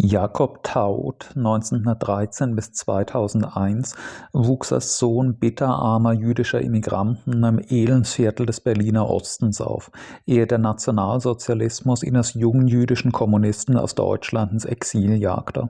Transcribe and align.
Jakob 0.00 0.62
Taut 0.62 1.32
(1913 1.34 2.54
bis 2.54 2.72
2001) 2.72 3.96
wuchs 4.32 4.72
als 4.72 4.96
Sohn 4.96 5.38
bitterarmer 5.38 6.12
jüdischer 6.12 6.60
Immigranten 6.60 7.42
im 7.42 7.58
Elendsviertel 7.58 8.46
des 8.46 8.60
Berliner 8.60 9.10
Ostens 9.10 9.60
auf, 9.60 9.90
ehe 10.24 10.46
der 10.46 10.58
Nationalsozialismus 10.58 12.04
ihn 12.04 12.16
als 12.16 12.34
jungen 12.34 12.68
jüdischen 12.68 13.10
Kommunisten 13.10 13.76
aus 13.76 13.96
Deutschland 13.96 14.52
ins 14.52 14.64
Exil 14.64 15.14
jagte 15.16 15.68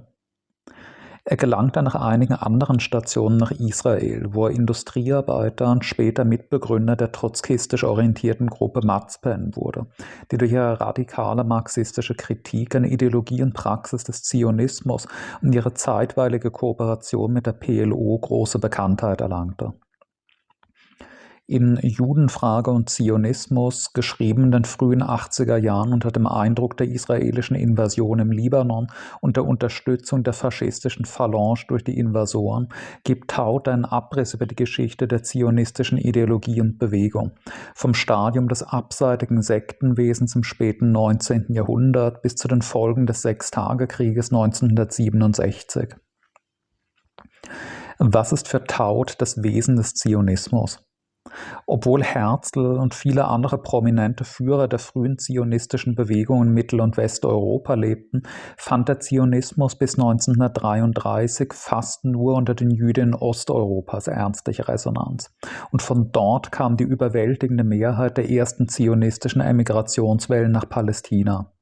er 1.30 1.36
gelangte 1.36 1.82
nach 1.82 1.94
einigen 1.94 2.32
anderen 2.32 2.80
Stationen 2.80 3.36
nach 3.36 3.50
Israel, 3.50 4.28
wo 4.32 4.46
er 4.46 4.54
Industriearbeiter 4.54 5.70
und 5.70 5.84
später 5.84 6.24
Mitbegründer 6.24 6.96
der 6.96 7.12
trotzkistisch 7.12 7.84
orientierten 7.84 8.46
Gruppe 8.46 8.80
Matzpen 8.82 9.54
wurde, 9.54 9.88
die 10.30 10.38
durch 10.38 10.52
ihre 10.52 10.80
radikale 10.80 11.44
marxistische 11.44 12.14
Kritik 12.14 12.74
an 12.74 12.84
Ideologie 12.84 13.42
und 13.42 13.52
Praxis 13.52 14.04
des 14.04 14.22
Zionismus 14.22 15.06
und 15.42 15.54
ihre 15.54 15.74
zeitweilige 15.74 16.50
Kooperation 16.50 17.34
mit 17.34 17.44
der 17.44 17.52
PLO 17.52 18.18
große 18.18 18.58
Bekanntheit 18.58 19.20
erlangte 19.20 19.74
in 21.48 21.78
Judenfrage 21.82 22.70
und 22.70 22.90
Zionismus, 22.90 23.94
geschrieben 23.94 24.44
in 24.44 24.50
den 24.50 24.64
frühen 24.64 25.02
80er 25.02 25.56
Jahren 25.56 25.94
unter 25.94 26.12
dem 26.12 26.26
Eindruck 26.26 26.76
der 26.76 26.88
israelischen 26.88 27.56
Invasion 27.56 28.18
im 28.18 28.30
Libanon 28.30 28.88
und 29.22 29.38
der 29.38 29.46
Unterstützung 29.46 30.22
der 30.22 30.34
faschistischen 30.34 31.06
Phalange 31.06 31.64
durch 31.66 31.82
die 31.82 31.98
Invasoren, 31.98 32.68
gibt 33.02 33.30
Taut 33.30 33.66
einen 33.66 33.86
Abriss 33.86 34.34
über 34.34 34.44
die 34.44 34.56
Geschichte 34.56 35.08
der 35.08 35.22
zionistischen 35.22 35.96
Ideologie 35.96 36.60
und 36.60 36.78
Bewegung, 36.78 37.32
vom 37.74 37.94
Stadium 37.94 38.48
des 38.48 38.62
abseitigen 38.62 39.40
Sektenwesens 39.40 40.36
im 40.36 40.42
späten 40.42 40.92
19. 40.92 41.46
Jahrhundert 41.48 42.20
bis 42.20 42.34
zu 42.34 42.46
den 42.48 42.60
Folgen 42.60 43.06
des 43.06 43.22
Sechstagekrieges 43.22 44.30
1967. 44.32 45.94
Was 47.98 48.32
ist 48.32 48.48
für 48.48 48.62
Taut 48.64 49.16
das 49.18 49.42
Wesen 49.42 49.76
des 49.76 49.94
Zionismus? 49.94 50.84
Obwohl 51.66 52.02
Herzl 52.02 52.78
und 52.78 52.94
viele 52.94 53.26
andere 53.26 53.58
prominente 53.58 54.24
Führer 54.24 54.68
der 54.68 54.78
frühen 54.78 55.18
zionistischen 55.18 55.94
Bewegung 55.94 56.42
in 56.42 56.52
Mittel- 56.52 56.80
und 56.80 56.96
Westeuropa 56.96 57.74
lebten, 57.74 58.22
fand 58.56 58.88
der 58.88 59.00
Zionismus 59.00 59.76
bis 59.76 59.98
1933 59.98 61.52
fast 61.52 62.04
nur 62.04 62.34
unter 62.34 62.54
den 62.54 62.70
Jüdinnen 62.70 63.14
Osteuropas 63.14 64.06
ernstliche 64.06 64.68
Resonanz. 64.68 65.34
Und 65.70 65.82
von 65.82 66.10
dort 66.12 66.52
kam 66.52 66.76
die 66.76 66.84
überwältigende 66.84 67.64
Mehrheit 67.64 68.16
der 68.16 68.30
ersten 68.30 68.68
zionistischen 68.68 69.40
Emigrationswellen 69.40 70.52
nach 70.52 70.68
Palästina. 70.68 71.52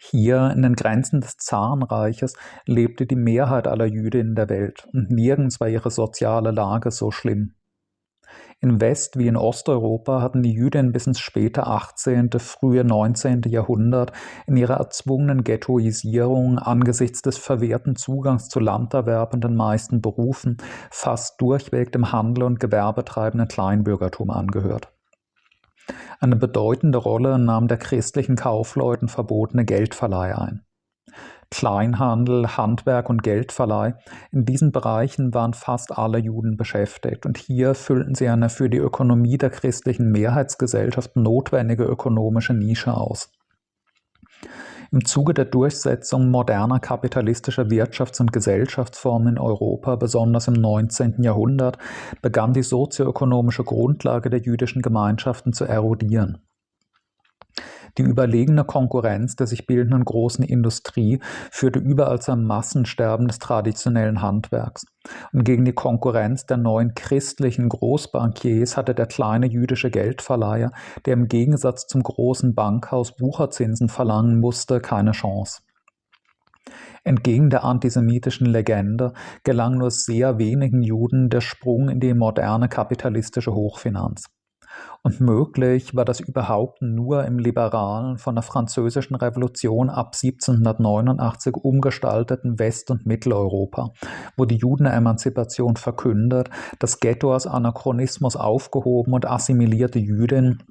Hier 0.00 0.52
in 0.54 0.62
den 0.62 0.74
Grenzen 0.74 1.20
des 1.20 1.36
Zarenreiches 1.38 2.34
lebte 2.66 3.04
die 3.04 3.16
Mehrheit 3.16 3.66
aller 3.66 3.86
Jüdinnen 3.86 4.36
der 4.36 4.48
Welt 4.48 4.86
und 4.92 5.10
nirgends 5.10 5.58
war 5.58 5.68
ihre 5.68 5.90
soziale 5.90 6.52
Lage 6.52 6.92
so 6.92 7.10
schlimm. 7.10 7.54
In 8.60 8.80
West- 8.80 9.16
wie 9.16 9.28
in 9.28 9.36
Osteuropa 9.36 10.20
hatten 10.20 10.42
die 10.42 10.52
Jüdinnen 10.52 10.90
bis 10.90 11.06
ins 11.06 11.20
späte 11.20 11.68
18., 11.68 12.30
frühe 12.40 12.82
19. 12.82 13.42
Jahrhundert 13.46 14.10
in 14.48 14.56
ihrer 14.56 14.78
erzwungenen 14.78 15.44
Ghettoisierung 15.44 16.58
angesichts 16.58 17.22
des 17.22 17.38
verwehrten 17.38 17.94
Zugangs 17.94 18.48
zu 18.48 18.58
Landerwerb 18.58 19.32
und 19.32 19.44
den 19.44 19.54
meisten 19.54 20.00
Berufen 20.00 20.56
fast 20.90 21.40
durchweg 21.40 21.92
dem 21.92 22.10
Handel 22.10 22.42
und 22.42 22.58
gewerbetreibenden 22.58 23.46
Kleinbürgertum 23.46 24.30
angehört. 24.30 24.92
Eine 26.18 26.34
bedeutende 26.34 26.98
Rolle 26.98 27.38
nahm 27.38 27.68
der 27.68 27.78
christlichen 27.78 28.34
Kaufleuten 28.34 29.06
verbotene 29.06 29.64
Geldverleih 29.64 30.36
ein. 30.36 30.64
Kleinhandel, 31.50 32.56
Handwerk 32.56 33.08
und 33.08 33.22
Geldverleih. 33.22 33.94
In 34.30 34.44
diesen 34.44 34.70
Bereichen 34.70 35.32
waren 35.34 35.54
fast 35.54 35.96
alle 35.96 36.18
Juden 36.18 36.56
beschäftigt 36.56 37.26
und 37.26 37.38
hier 37.38 37.74
füllten 37.74 38.14
sie 38.14 38.28
eine 38.28 38.48
für 38.48 38.68
die 38.68 38.78
Ökonomie 38.78 39.38
der 39.38 39.50
christlichen 39.50 40.10
Mehrheitsgesellschaft 40.10 41.16
notwendige 41.16 41.84
ökonomische 41.84 42.54
Nische 42.54 42.94
aus. 42.94 43.30
Im 44.90 45.04
Zuge 45.04 45.34
der 45.34 45.44
Durchsetzung 45.44 46.30
moderner 46.30 46.80
kapitalistischer 46.80 47.64
Wirtschafts- 47.64 48.20
und 48.20 48.32
Gesellschaftsformen 48.32 49.34
in 49.34 49.38
Europa, 49.38 49.96
besonders 49.96 50.48
im 50.48 50.54
19. 50.54 51.22
Jahrhundert, 51.22 51.76
begann 52.22 52.54
die 52.54 52.62
sozioökonomische 52.62 53.64
Grundlage 53.64 54.30
der 54.30 54.40
jüdischen 54.40 54.80
Gemeinschaften 54.80 55.52
zu 55.52 55.64
erodieren. 55.64 56.38
Die 57.98 58.04
überlegene 58.04 58.64
Konkurrenz 58.64 59.34
der 59.34 59.48
sich 59.48 59.66
bildenden 59.66 60.04
großen 60.04 60.44
Industrie 60.44 61.20
führte 61.50 61.80
überall 61.80 62.20
zum 62.20 62.44
Massensterben 62.44 63.26
des 63.26 63.40
traditionellen 63.40 64.22
Handwerks. 64.22 64.86
Und 65.32 65.42
gegen 65.42 65.64
die 65.64 65.72
Konkurrenz 65.72 66.46
der 66.46 66.58
neuen 66.58 66.94
christlichen 66.94 67.68
Großbankiers 67.68 68.76
hatte 68.76 68.94
der 68.94 69.06
kleine 69.06 69.46
jüdische 69.46 69.90
Geldverleiher, 69.90 70.70
der 71.06 71.14
im 71.14 71.26
Gegensatz 71.26 71.88
zum 71.88 72.04
großen 72.04 72.54
Bankhaus 72.54 73.20
Wucherzinsen 73.20 73.88
verlangen 73.88 74.38
musste, 74.38 74.80
keine 74.80 75.10
Chance. 75.10 75.62
Entgegen 77.02 77.50
der 77.50 77.64
antisemitischen 77.64 78.46
Legende 78.46 79.12
gelang 79.42 79.78
nur 79.78 79.90
sehr 79.90 80.38
wenigen 80.38 80.82
Juden 80.82 81.30
der 81.30 81.40
Sprung 81.40 81.88
in 81.88 81.98
die 81.98 82.14
moderne 82.14 82.68
kapitalistische 82.68 83.54
Hochfinanz. 83.54 84.26
Und 85.02 85.20
möglich 85.20 85.94
war 85.94 86.04
das 86.04 86.20
überhaupt 86.20 86.82
nur 86.82 87.24
im 87.24 87.38
liberalen, 87.38 88.18
von 88.18 88.34
der 88.34 88.42
Französischen 88.42 89.14
Revolution 89.14 89.90
ab 89.90 90.14
1789 90.14 91.54
umgestalteten 91.54 92.58
West- 92.58 92.90
und 92.90 93.06
Mitteleuropa, 93.06 93.92
wo 94.36 94.44
die 94.44 94.56
Judenemanzipation 94.56 95.76
verkündet, 95.76 96.50
das 96.78 97.00
Ghetto 97.00 97.32
als 97.32 97.46
Anachronismus 97.46 98.36
aufgehoben 98.36 99.12
und 99.12 99.26
assimilierte 99.26 99.98
Jüdinnen 99.98 100.62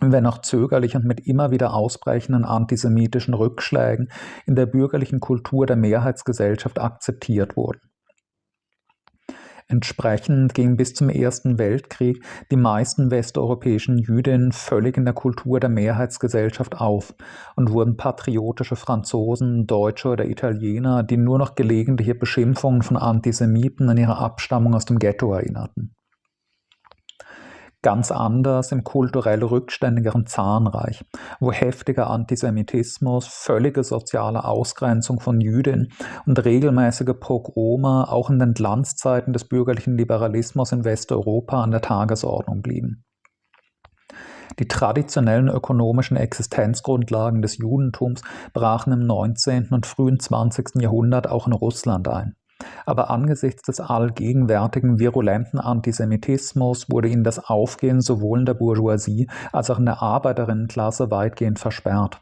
wenn 0.00 0.26
auch 0.26 0.38
zögerlich 0.38 0.96
und 0.96 1.04
mit 1.04 1.20
immer 1.20 1.52
wieder 1.52 1.72
ausbrechenden 1.72 2.44
antisemitischen 2.44 3.32
Rückschlägen 3.32 4.10
in 4.44 4.56
der 4.56 4.66
bürgerlichen 4.66 5.20
Kultur 5.20 5.66
der 5.66 5.76
Mehrheitsgesellschaft 5.76 6.80
akzeptiert 6.80 7.56
wurden. 7.56 7.80
Entsprechend 9.66 10.52
gingen 10.54 10.76
bis 10.76 10.92
zum 10.92 11.08
Ersten 11.08 11.58
Weltkrieg 11.58 12.22
die 12.50 12.56
meisten 12.56 13.10
westeuropäischen 13.10 13.96
Jüdinnen 13.96 14.52
völlig 14.52 14.98
in 14.98 15.06
der 15.06 15.14
Kultur 15.14 15.58
der 15.58 15.70
Mehrheitsgesellschaft 15.70 16.76
auf 16.76 17.14
und 17.56 17.70
wurden 17.70 17.96
patriotische 17.96 18.76
Franzosen, 18.76 19.66
Deutsche 19.66 20.08
oder 20.08 20.26
Italiener, 20.26 21.02
die 21.02 21.16
nur 21.16 21.38
noch 21.38 21.54
gelegentliche 21.54 22.14
Beschimpfungen 22.14 22.82
von 22.82 22.98
Antisemiten 22.98 23.88
an 23.88 23.96
ihre 23.96 24.18
Abstammung 24.18 24.74
aus 24.74 24.84
dem 24.84 24.98
Ghetto 24.98 25.32
erinnerten 25.32 25.93
ganz 27.84 28.10
anders 28.10 28.72
im 28.72 28.82
kulturell 28.82 29.44
rückständigeren 29.44 30.26
Zahnreich, 30.26 31.04
wo 31.38 31.52
heftiger 31.52 32.08
Antisemitismus, 32.08 33.26
völlige 33.28 33.84
soziale 33.84 34.44
Ausgrenzung 34.44 35.20
von 35.20 35.38
Jüdinnen 35.40 35.92
und 36.24 36.42
regelmäßige 36.44 37.14
Pogrome 37.20 38.08
auch 38.08 38.30
in 38.30 38.38
den 38.38 38.54
Glanzzeiten 38.54 39.34
des 39.34 39.44
bürgerlichen 39.44 39.98
Liberalismus 39.98 40.72
in 40.72 40.84
Westeuropa 40.84 41.62
an 41.62 41.72
der 41.72 41.82
Tagesordnung 41.82 42.62
blieben. 42.62 43.04
Die 44.58 44.68
traditionellen 44.68 45.48
ökonomischen 45.48 46.16
Existenzgrundlagen 46.16 47.42
des 47.42 47.58
Judentums 47.58 48.22
brachen 48.54 48.94
im 48.94 49.06
19. 49.06 49.68
und 49.72 49.84
frühen 49.84 50.18
20. 50.18 50.80
Jahrhundert 50.80 51.28
auch 51.28 51.46
in 51.46 51.52
Russland 51.52 52.08
ein. 52.08 52.34
Aber 52.86 53.10
angesichts 53.10 53.62
des 53.62 53.80
allgegenwärtigen 53.80 54.98
virulenten 54.98 55.58
Antisemitismus 55.58 56.90
wurde 56.90 57.08
ihnen 57.08 57.24
das 57.24 57.38
Aufgehen 57.38 58.00
sowohl 58.00 58.40
in 58.40 58.46
der 58.46 58.54
Bourgeoisie 58.54 59.28
als 59.52 59.70
auch 59.70 59.78
in 59.78 59.86
der 59.86 60.02
Arbeiterinnenklasse 60.02 61.10
weitgehend 61.10 61.58
versperrt. 61.58 62.20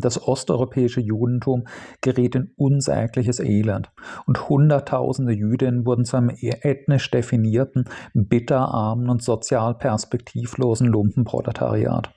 Das 0.00 0.26
osteuropäische 0.26 1.00
Judentum 1.00 1.66
geriet 2.00 2.34
in 2.34 2.52
unsägliches 2.56 3.40
Elend 3.40 3.92
und 4.26 4.48
Hunderttausende 4.48 5.32
Jüdinnen 5.32 5.84
wurden 5.84 6.04
zu 6.04 6.16
einem 6.16 6.30
ethnisch 6.30 7.10
definierten, 7.10 7.84
bitterarmen 8.14 9.10
und 9.10 9.22
sozial 9.22 9.74
perspektivlosen 9.74 10.86
Lumpenproletariat. 10.86 12.10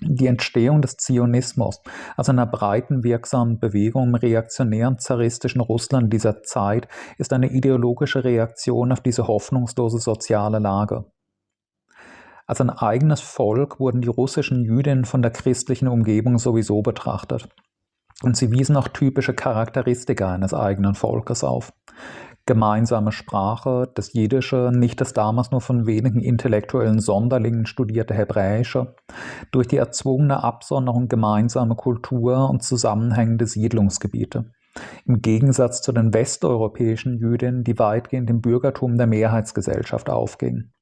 Die 0.00 0.28
Entstehung 0.28 0.80
des 0.80 0.96
Zionismus, 0.96 1.80
also 2.16 2.30
einer 2.30 2.46
breiten 2.46 3.02
wirksamen 3.02 3.58
Bewegung 3.58 4.08
im 4.08 4.14
reaktionären 4.14 4.98
zaristischen 4.98 5.60
Russland 5.60 6.12
dieser 6.12 6.42
Zeit, 6.44 6.86
ist 7.18 7.32
eine 7.32 7.50
ideologische 7.50 8.22
Reaktion 8.22 8.92
auf 8.92 9.00
diese 9.00 9.26
hoffnungslose 9.26 9.98
soziale 9.98 10.60
Lage. 10.60 11.06
Als 12.46 12.60
ein 12.60 12.70
eigenes 12.70 13.20
Volk 13.20 13.80
wurden 13.80 14.00
die 14.00 14.08
russischen 14.08 14.64
Jüdinnen 14.64 15.04
von 15.04 15.20
der 15.20 15.32
christlichen 15.32 15.88
Umgebung 15.88 16.38
sowieso 16.38 16.80
betrachtet. 16.80 17.48
Und 18.22 18.36
sie 18.36 18.50
wiesen 18.50 18.76
auch 18.76 18.88
typische 18.88 19.34
Charakteristika 19.34 20.32
eines 20.32 20.54
eigenen 20.54 20.94
Volkes 20.94 21.44
auf. 21.44 21.72
Gemeinsame 22.48 23.12
Sprache, 23.12 23.90
das 23.94 24.14
Jiddische, 24.14 24.72
nicht 24.74 25.00
das 25.00 25.12
damals 25.12 25.50
nur 25.50 25.60
von 25.60 25.86
wenigen 25.86 26.20
intellektuellen 26.20 26.98
Sonderlingen 26.98 27.66
studierte 27.66 28.14
Hebräische, 28.14 28.96
durch 29.52 29.68
die 29.68 29.76
erzwungene 29.76 30.42
Absonderung 30.42 31.08
gemeinsame 31.08 31.76
Kultur 31.76 32.48
und 32.48 32.62
zusammenhängende 32.62 33.46
Siedlungsgebiete. 33.46 34.50
Im 35.04 35.20
Gegensatz 35.20 35.82
zu 35.82 35.92
den 35.92 36.14
westeuropäischen 36.14 37.18
Jüdinnen, 37.18 37.64
die 37.64 37.78
weitgehend 37.78 38.30
im 38.30 38.40
Bürgertum 38.40 38.96
der 38.96 39.06
Mehrheitsgesellschaft 39.06 40.08
aufgingen 40.08 40.72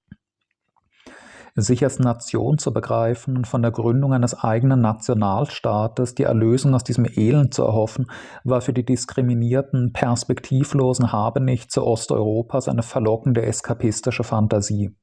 sich 1.57 1.83
als 1.83 1.99
Nation 1.99 2.59
zu 2.59 2.73
begreifen 2.73 3.37
und 3.37 3.47
von 3.47 3.63
der 3.63 3.71
Gründung 3.71 4.13
eines 4.13 4.35
eigenen 4.35 4.83
Nationalstaates 4.83 6.15
die 6.15 6.25
Erlösung 6.25 6.75
aus 6.75 6.85
diesem 6.85 7.07
Elend 7.07 7.55
zu 7.55 7.65
erhoffen, 7.65 8.11
war 8.45 8.61
für 8.61 8.75
die 8.75 8.85
diskriminierten, 8.85 9.93
perspektivlosen 9.93 11.13
Habenichtse 11.13 11.85
Osteuropas 11.85 12.69
eine 12.69 12.83
verlockende 12.83 13.43
eskapistische 13.43 14.23
Fantasie. 14.23 14.95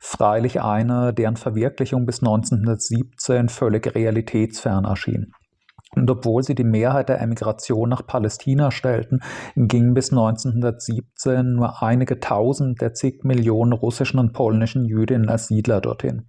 Freilich 0.00 0.62
eine, 0.62 1.12
deren 1.12 1.36
Verwirklichung 1.36 2.06
bis 2.06 2.20
1917 2.20 3.48
völlig 3.48 3.94
realitätsfern 3.96 4.84
erschien. 4.84 5.32
Und 5.94 6.10
obwohl 6.10 6.42
sie 6.42 6.54
die 6.54 6.64
Mehrheit 6.64 7.08
der 7.08 7.20
Emigration 7.20 7.88
nach 7.88 8.06
Palästina 8.06 8.70
stellten, 8.70 9.20
gingen 9.56 9.94
bis 9.94 10.10
1917 10.10 11.54
nur 11.54 11.82
einige 11.82 12.20
tausend 12.20 12.80
der 12.80 12.94
zig 12.94 13.24
Millionen 13.24 13.72
russischen 13.72 14.18
und 14.18 14.32
polnischen 14.32 14.84
Jüdinnen 14.84 15.28
als 15.28 15.48
Siedler 15.48 15.80
dorthin. 15.80 16.28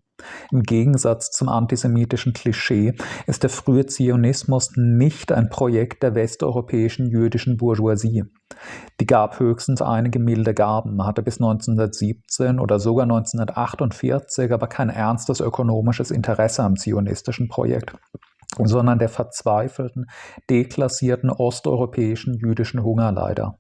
Im 0.52 0.64
Gegensatz 0.64 1.32
zum 1.32 1.50
antisemitischen 1.50 2.34
Klischee 2.34 2.94
ist 3.28 3.44
der 3.44 3.50
frühe 3.50 3.86
Zionismus 3.86 4.72
nicht 4.76 5.32
ein 5.32 5.50
Projekt 5.50 6.04
der 6.04 6.16
westeuropäischen 6.16 7.10
jüdischen 7.10 7.58
Bourgeoisie. 7.58 8.26
Die 9.00 9.06
gab 9.06 9.40
höchstens 9.40 9.82
einige 9.82 10.20
milde 10.20 10.54
Gaben, 10.54 11.06
hatte 11.06 11.24
bis 11.24 11.38
1917 11.38 12.60
oder 12.60 12.80
sogar 12.80 13.04
1948 13.04 14.52
aber 14.52 14.68
kein 14.68 14.90
ernstes 14.90 15.40
ökonomisches 15.40 16.12
Interesse 16.12 16.64
am 16.64 16.76
zionistischen 16.76 17.48
Projekt 17.48 17.94
sondern 18.58 19.00
der 19.00 19.10
verzweifelten, 19.10 20.10
deklassierten 20.50 21.30
osteuropäischen 21.30 22.34
jüdischen 22.34 22.84
Hungerleider. 22.84 23.60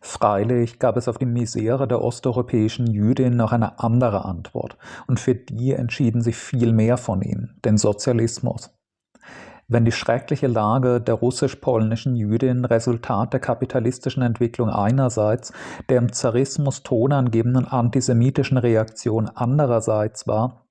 Freilich 0.00 0.78
gab 0.78 0.98
es 0.98 1.08
auf 1.08 1.16
die 1.16 1.24
Misere 1.24 1.88
der 1.88 2.02
osteuropäischen 2.02 2.86
Jüdinnen 2.86 3.38
noch 3.38 3.52
eine 3.52 3.78
andere 3.78 4.26
Antwort, 4.26 4.76
und 5.06 5.18
für 5.18 5.34
die 5.34 5.72
entschieden 5.72 6.20
sich 6.20 6.36
viel 6.36 6.74
mehr 6.74 6.98
von 6.98 7.22
ihnen, 7.22 7.58
den 7.64 7.78
Sozialismus. 7.78 8.70
Wenn 9.66 9.86
die 9.86 9.92
schreckliche 9.92 10.46
Lage 10.46 11.00
der 11.00 11.14
russisch-polnischen 11.14 12.16
Jüdin 12.16 12.66
Resultat 12.66 13.32
der 13.32 13.40
kapitalistischen 13.40 14.22
Entwicklung 14.22 14.68
einerseits, 14.68 15.54
der 15.88 15.98
im 15.98 16.12
Zarismus 16.12 16.82
tonangebenden 16.82 17.66
antisemitischen 17.66 18.58
Reaktion 18.58 19.30
andererseits 19.34 20.26
war, 20.26 20.63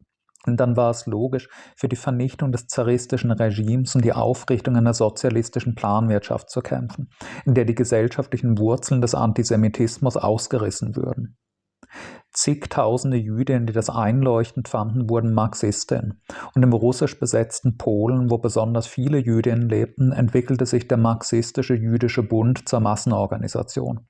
und 0.45 0.57
dann 0.57 0.75
war 0.75 0.91
es 0.91 1.05
logisch, 1.05 1.49
für 1.75 1.87
die 1.87 1.95
Vernichtung 1.95 2.51
des 2.51 2.67
zaristischen 2.67 3.31
Regimes 3.31 3.95
und 3.95 4.03
die 4.03 4.13
Aufrichtung 4.13 4.75
einer 4.75 4.93
sozialistischen 4.93 5.75
Planwirtschaft 5.75 6.49
zu 6.49 6.61
kämpfen, 6.61 7.09
in 7.45 7.53
der 7.53 7.65
die 7.65 7.75
gesellschaftlichen 7.75 8.57
Wurzeln 8.57 9.01
des 9.01 9.15
Antisemitismus 9.15 10.17
ausgerissen 10.17 10.95
würden. 10.95 11.37
Zigtausende 12.31 13.17
Jüdinnen, 13.17 13.67
die 13.67 13.73
das 13.73 13.91
einleuchtend 13.91 14.67
fanden, 14.67 15.07
wurden 15.07 15.33
Marxistinnen. 15.33 16.21
Und 16.55 16.63
im 16.63 16.73
russisch 16.73 17.19
besetzten 17.19 17.77
Polen, 17.77 18.31
wo 18.31 18.39
besonders 18.39 18.87
viele 18.87 19.19
Jüdinnen 19.19 19.69
lebten, 19.69 20.11
entwickelte 20.11 20.65
sich 20.65 20.87
der 20.87 20.97
marxistische 20.97 21.75
Jüdische 21.75 22.23
Bund 22.23 22.67
zur 22.67 22.79
Massenorganisation. 22.79 24.07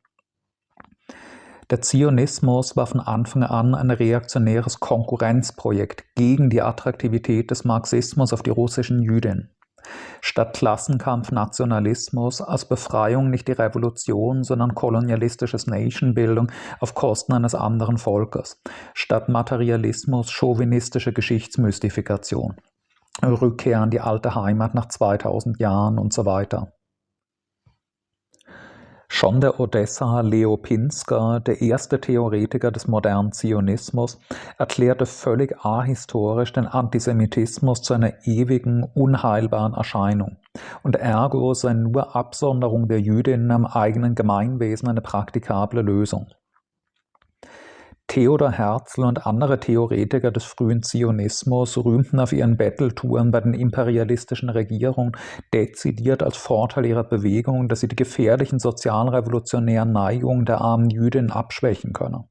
Der 1.69 1.81
Zionismus 1.81 2.75
war 2.75 2.87
von 2.87 2.99
Anfang 2.99 3.43
an 3.43 3.73
ein 3.73 3.91
reaktionäres 3.91 4.79
Konkurrenzprojekt 4.79 6.03
gegen 6.15 6.49
die 6.49 6.61
Attraktivität 6.61 7.51
des 7.51 7.63
Marxismus 7.63 8.33
auf 8.33 8.43
die 8.43 8.49
russischen 8.49 9.01
Jüdinnen. 9.01 9.49
Statt 10.21 10.53
Klassenkampf 10.53 11.31
Nationalismus 11.31 12.41
als 12.41 12.65
Befreiung 12.65 13.29
nicht 13.29 13.47
die 13.47 13.53
Revolution, 13.53 14.43
sondern 14.43 14.75
kolonialistisches 14.75 15.67
Nationbildung 15.67 16.51
auf 16.79 16.95
Kosten 16.95 17.33
eines 17.33 17.55
anderen 17.55 17.97
Volkes. 17.97 18.61
Statt 18.93 19.29
Materialismus 19.29 20.31
chauvinistische 20.31 21.11
Geschichtsmystifikation. 21.11 22.55
Rückkehr 23.21 23.81
an 23.81 23.89
die 23.89 23.99
alte 23.99 24.35
Heimat 24.35 24.73
nach 24.73 24.87
2000 24.87 25.59
Jahren 25.59 25.99
und 25.99 26.13
so 26.13 26.25
weiter. 26.25 26.73
Schon 29.15 29.41
der 29.41 29.59
Odessa 29.59 30.21
Leo 30.21 30.57
Pinsker, 30.57 31.39
der 31.39 31.61
erste 31.61 32.01
Theoretiker 32.01 32.71
des 32.71 32.87
modernen 32.87 33.31
Zionismus, 33.31 34.17
erklärte 34.57 35.05
völlig 35.05 35.55
ahistorisch 35.63 36.51
den 36.51 36.65
Antisemitismus 36.65 37.83
zu 37.83 37.93
einer 37.93 38.25
ewigen, 38.25 38.83
unheilbaren 38.95 39.75
Erscheinung 39.75 40.37
und 40.81 40.95
ergo 40.95 41.53
sei 41.53 41.73
nur 41.73 42.15
Absonderung 42.15 42.87
der 42.87 43.01
Jüdinnen 43.01 43.51
am 43.51 43.67
eigenen 43.67 44.15
Gemeinwesen 44.15 44.89
eine 44.89 45.01
praktikable 45.01 45.83
Lösung. 45.83 46.25
Theodor 48.13 48.51
Herzl 48.51 49.05
und 49.05 49.25
andere 49.25 49.59
Theoretiker 49.59 50.29
des 50.29 50.43
frühen 50.43 50.83
Zionismus 50.83 51.83
rühmten 51.83 52.19
auf 52.19 52.31
ihren 52.31 52.57
Betteltouren 52.57 53.31
bei 53.31 53.41
den 53.41 53.55
imperialistischen 53.55 54.49
Regierungen 54.49 55.13
dezidiert 55.51 56.21
als 56.21 56.37
Vorteil 56.37 56.85
ihrer 56.85 57.05
Bewegung, 57.05 57.67
dass 57.69 57.79
sie 57.79 57.87
die 57.87 57.95
gefährlichen 57.95 58.59
sozialrevolutionären 58.59 59.91
Neigungen 59.91 60.45
der 60.45 60.61
armen 60.61 60.91
Jüdin 60.91 61.31
abschwächen 61.31 61.91
könne. 61.91 62.25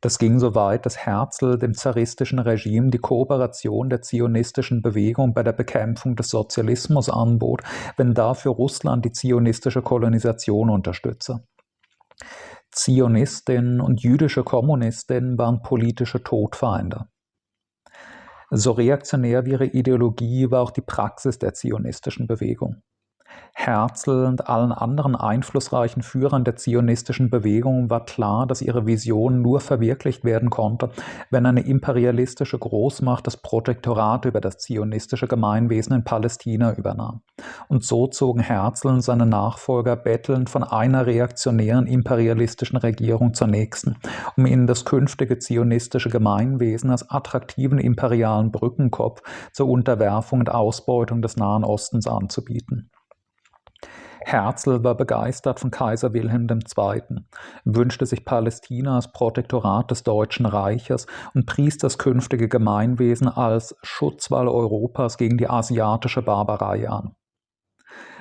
Das 0.00 0.20
ging 0.20 0.38
so 0.38 0.54
weit, 0.54 0.86
dass 0.86 0.96
Herzl 0.96 1.58
dem 1.58 1.74
zaristischen 1.74 2.38
Regime 2.38 2.90
die 2.90 2.98
Kooperation 2.98 3.90
der 3.90 4.02
zionistischen 4.02 4.80
Bewegung 4.80 5.34
bei 5.34 5.42
der 5.42 5.54
Bekämpfung 5.54 6.14
des 6.14 6.28
Sozialismus 6.28 7.10
anbot, 7.10 7.62
wenn 7.96 8.14
dafür 8.14 8.52
Russland 8.52 9.04
die 9.04 9.10
zionistische 9.10 9.82
Kolonisation 9.82 10.70
unterstütze. 10.70 11.42
Zionistinnen 12.70 13.80
und 13.80 14.02
jüdische 14.02 14.44
Kommunistinnen 14.44 15.38
waren 15.38 15.62
politische 15.62 16.22
Todfeinde. 16.22 17.08
So 18.50 18.72
reaktionär 18.72 19.44
wie 19.44 19.50
ihre 19.50 19.66
Ideologie 19.66 20.50
war 20.50 20.62
auch 20.62 20.70
die 20.70 20.80
Praxis 20.80 21.38
der 21.38 21.54
zionistischen 21.54 22.26
Bewegung. 22.26 22.82
Herzl 23.60 24.24
und 24.24 24.48
allen 24.48 24.70
anderen 24.70 25.16
einflussreichen 25.16 26.02
Führern 26.02 26.44
der 26.44 26.54
zionistischen 26.54 27.28
Bewegung 27.28 27.90
war 27.90 28.04
klar, 28.04 28.46
dass 28.46 28.62
ihre 28.62 28.86
Vision 28.86 29.42
nur 29.42 29.60
verwirklicht 29.60 30.24
werden 30.24 30.48
konnte, 30.48 30.90
wenn 31.30 31.44
eine 31.44 31.62
imperialistische 31.62 32.56
Großmacht 32.56 33.26
das 33.26 33.36
Protektorat 33.36 34.26
über 34.26 34.40
das 34.40 34.58
zionistische 34.58 35.26
Gemeinwesen 35.26 35.92
in 35.92 36.04
Palästina 36.04 36.72
übernahm. 36.74 37.22
Und 37.68 37.84
so 37.84 38.06
zogen 38.06 38.40
Herzl 38.40 38.88
und 38.88 39.00
seine 39.00 39.26
Nachfolger 39.26 39.96
bettelnd 39.96 40.48
von 40.48 40.62
einer 40.62 41.06
reaktionären 41.06 41.88
imperialistischen 41.88 42.78
Regierung 42.78 43.34
zur 43.34 43.48
nächsten, 43.48 43.96
um 44.36 44.46
ihnen 44.46 44.68
das 44.68 44.84
künftige 44.84 45.38
zionistische 45.38 46.10
Gemeinwesen 46.10 46.90
als 46.90 47.10
attraktiven 47.10 47.78
imperialen 47.78 48.52
Brückenkopf 48.52 49.20
zur 49.52 49.68
Unterwerfung 49.68 50.38
und 50.38 50.50
Ausbeutung 50.50 51.22
des 51.22 51.36
Nahen 51.36 51.64
Ostens 51.64 52.06
anzubieten. 52.06 52.90
Herzl 54.30 54.84
war 54.84 54.94
begeistert 54.94 55.58
von 55.58 55.70
Kaiser 55.70 56.12
Wilhelm 56.12 56.46
II., 56.50 57.24
wünschte 57.64 58.04
sich 58.04 58.26
Palästina 58.26 58.96
als 58.96 59.10
Protektorat 59.10 59.90
des 59.90 60.02
Deutschen 60.02 60.44
Reiches 60.44 61.06
und 61.32 61.46
pries 61.46 61.78
das 61.78 61.96
künftige 61.96 62.46
Gemeinwesen 62.46 63.28
als 63.28 63.74
Schutzwall 63.82 64.46
Europas 64.46 65.16
gegen 65.16 65.38
die 65.38 65.48
asiatische 65.48 66.20
Barbarei 66.20 66.90
an. 66.90 67.14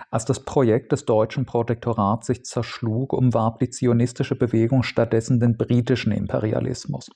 Als 0.10 0.24
das 0.24 0.46
Projekt 0.46 0.94
des 0.94 1.04
deutschen 1.04 1.46
Protektorats 1.46 2.28
sich 2.28 2.46
zerschlug, 2.46 3.12
umwarb 3.12 3.60
die 3.60 3.70
zionistische 3.70 4.36
Bewegung 4.36 4.84
stattdessen 4.84 5.42
den 5.42 5.58
britischen 5.58 6.14
Imperialismus. 6.14 7.10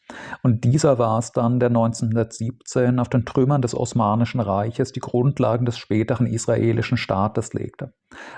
Und 0.44 0.66
dieser 0.66 1.00
war 1.00 1.18
es 1.20 1.32
dann, 1.32 1.62
der 1.62 1.70
1917 1.70 3.00
auf 3.00 3.08
den 3.08 3.26
Trümmern 3.26 3.62
des 3.62 3.74
Osmanischen 3.76 4.42
Reiches 4.42 4.92
die 4.92 5.00
Grundlagen 5.00 5.66
des 5.66 5.78
späteren 5.78 6.28
israelischen 6.28 6.98
Staates 6.98 7.54
legte. 7.54 7.94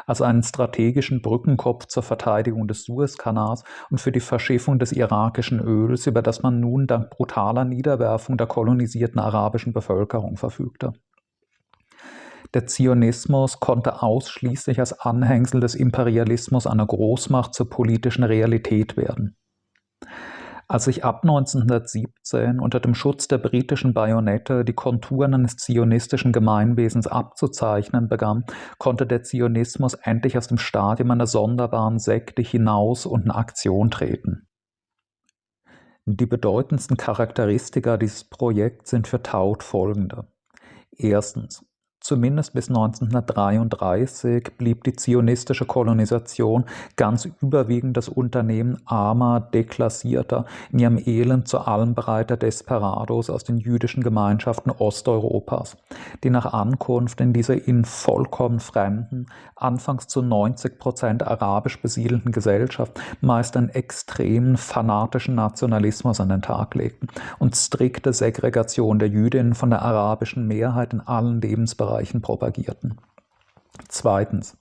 Als 0.05 0.21
einen 0.21 0.43
strategischen 0.43 1.23
Brückenkopf 1.23 1.87
zur 1.87 2.03
Verteidigung 2.03 2.67
des 2.67 2.83
Suezkanals 2.83 3.63
und 3.89 4.01
für 4.01 4.11
die 4.11 4.19
Verschiffung 4.19 4.77
des 4.77 4.91
irakischen 4.91 5.59
Öls, 5.59 6.05
über 6.05 6.21
das 6.21 6.43
man 6.43 6.59
nun 6.59 6.85
dank 6.85 7.09
brutaler 7.09 7.65
Niederwerfung 7.65 8.37
der 8.37 8.45
kolonisierten 8.45 9.19
arabischen 9.19 9.73
Bevölkerung 9.73 10.37
verfügte. 10.37 10.93
Der 12.53 12.67
Zionismus 12.67 13.59
konnte 13.59 14.03
ausschließlich 14.03 14.79
als 14.79 14.99
Anhängsel 14.99 15.59
des 15.59 15.73
Imperialismus 15.73 16.67
einer 16.67 16.85
Großmacht 16.85 17.53
zur 17.53 17.69
politischen 17.69 18.23
Realität 18.23 18.95
werden. 18.95 19.35
Als 20.67 20.85
sich 20.85 21.03
ab 21.03 21.23
1917 21.23 22.59
unter 22.59 22.79
dem 22.79 22.95
Schutz 22.95 23.27
der 23.27 23.37
britischen 23.37 23.93
Bajonette 23.93 24.63
die 24.63 24.73
Konturen 24.73 25.33
eines 25.33 25.57
zionistischen 25.57 26.31
Gemeinwesens 26.31 27.05
abzuzeichnen 27.07 28.07
begann, 28.07 28.45
konnte 28.77 29.05
der 29.05 29.23
Zionismus 29.23 29.95
endlich 29.95 30.37
aus 30.37 30.47
dem 30.47 30.57
Stadium 30.57 31.11
einer 31.11 31.27
sonderbaren 31.27 31.99
Sekte 31.99 32.41
hinaus 32.41 33.05
und 33.05 33.25
in 33.25 33.31
Aktion 33.31 33.91
treten. 33.91 34.47
Die 36.05 36.25
bedeutendsten 36.25 36.97
Charakteristika 36.97 37.97
dieses 37.97 38.27
Projekts 38.27 38.89
sind 38.89 39.07
für 39.07 39.21
Taut 39.21 39.63
folgende. 39.63 40.27
Erstens. 40.91 41.65
Zumindest 42.05 42.53
bis 42.53 42.67
1933 42.67 44.57
blieb 44.57 44.83
die 44.83 44.93
zionistische 44.93 45.63
Kolonisation 45.63 46.65
ganz 46.97 47.29
überwiegend 47.39 47.95
das 47.95 48.09
Unternehmen 48.09 48.81
armer, 48.83 49.39
deklassierter, 49.39 50.43
in 50.73 50.79
ihrem 50.79 50.97
Elend 50.97 51.47
zu 51.47 51.59
allem 51.59 51.95
bereiter 51.95 52.35
Desperados 52.35 53.29
aus 53.29 53.45
den 53.45 53.55
jüdischen 53.55 54.03
Gemeinschaften 54.03 54.69
Osteuropas, 54.69 55.77
die 56.25 56.29
nach 56.29 56.51
Ankunft 56.51 57.21
in 57.21 57.31
diese 57.31 57.55
ihnen 57.55 57.85
vollkommen 57.85 58.59
fremden, 58.59 59.27
anfangs 59.55 60.07
zu 60.07 60.21
90 60.21 60.79
Prozent 60.79 61.25
arabisch 61.25 61.81
besiedelten 61.81 62.33
Gesellschaft 62.33 62.99
meist 63.21 63.55
einen 63.55 63.69
extremen, 63.69 64.57
fanatischen 64.57 65.35
Nationalismus 65.35 66.19
an 66.19 66.27
den 66.27 66.41
Tag 66.41 66.75
legten 66.75 67.07
und 67.39 67.55
strikte 67.55 68.11
Segregation 68.11 68.99
der 68.99 69.07
Jüdinnen 69.07 69.53
von 69.53 69.69
der 69.69 69.83
arabischen 69.83 70.49
Mehrheit 70.49 70.91
in 70.91 70.99
allen 70.99 71.39
Lebensbereichen 71.39 71.92
Bereichen 71.93 72.21
propagierten. 72.21 72.97
Zweitens. 73.87 74.57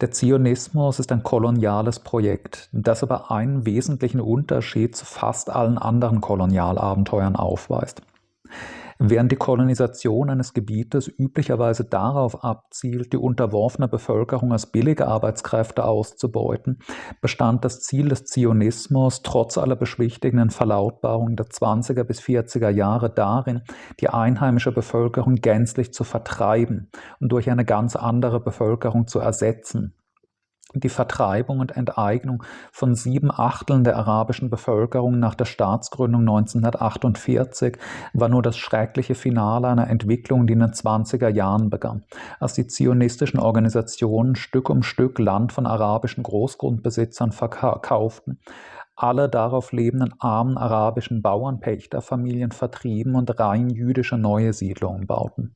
Der 0.00 0.12
Zionismus 0.12 0.98
ist 0.98 1.12
ein 1.12 1.22
koloniales 1.22 1.98
Projekt, 1.98 2.70
das 2.72 3.02
aber 3.02 3.30
einen 3.30 3.66
wesentlichen 3.66 4.20
Unterschied 4.20 4.96
zu 4.96 5.04
fast 5.04 5.50
allen 5.50 5.76
anderen 5.76 6.22
Kolonialabenteuern 6.22 7.36
aufweist. 7.36 8.00
Während 9.00 9.30
die 9.30 9.36
Kolonisation 9.36 10.28
eines 10.28 10.54
Gebietes 10.54 11.06
üblicherweise 11.06 11.84
darauf 11.84 12.42
abzielt, 12.42 13.12
die 13.12 13.16
unterworfene 13.16 13.86
Bevölkerung 13.86 14.50
als 14.50 14.66
billige 14.66 15.06
Arbeitskräfte 15.06 15.84
auszubeuten, 15.84 16.80
bestand 17.20 17.64
das 17.64 17.80
Ziel 17.80 18.08
des 18.08 18.24
Zionismus 18.24 19.22
trotz 19.22 19.56
aller 19.56 19.76
beschwichtigenden 19.76 20.50
Verlautbarungen 20.50 21.36
der 21.36 21.46
20er 21.46 22.02
bis 22.02 22.20
40er 22.20 22.70
Jahre 22.70 23.08
darin, 23.08 23.62
die 24.00 24.08
einheimische 24.08 24.72
Bevölkerung 24.72 25.36
gänzlich 25.36 25.92
zu 25.92 26.02
vertreiben 26.02 26.90
und 27.20 27.30
durch 27.30 27.48
eine 27.50 27.64
ganz 27.64 27.94
andere 27.94 28.40
Bevölkerung 28.40 29.06
zu 29.06 29.20
ersetzen, 29.20 29.94
die 30.74 30.88
Vertreibung 30.88 31.60
und 31.60 31.76
Enteignung 31.76 32.42
von 32.72 32.94
sieben 32.94 33.30
Achteln 33.30 33.84
der 33.84 33.96
arabischen 33.96 34.50
Bevölkerung 34.50 35.18
nach 35.18 35.34
der 35.34 35.46
Staatsgründung 35.46 36.20
1948 36.22 37.78
war 38.12 38.28
nur 38.28 38.42
das 38.42 38.58
schreckliche 38.58 39.14
Finale 39.14 39.68
einer 39.68 39.88
Entwicklung, 39.88 40.46
die 40.46 40.52
in 40.52 40.60
den 40.60 40.72
20er 40.72 41.28
Jahren 41.28 41.70
begann, 41.70 42.04
als 42.38 42.52
die 42.52 42.66
zionistischen 42.66 43.40
Organisationen 43.40 44.36
Stück 44.36 44.68
um 44.68 44.82
Stück 44.82 45.18
Land 45.18 45.52
von 45.52 45.66
arabischen 45.66 46.22
Großgrundbesitzern 46.22 47.32
verkauften, 47.32 48.40
alle 48.94 49.28
darauf 49.28 49.72
lebenden 49.72 50.12
armen 50.18 50.58
arabischen 50.58 51.22
Bauernpächterfamilien 51.22 52.50
vertrieben 52.50 53.14
und 53.14 53.38
rein 53.38 53.70
jüdische 53.70 54.18
neue 54.18 54.52
Siedlungen 54.52 55.06
bauten. 55.06 55.54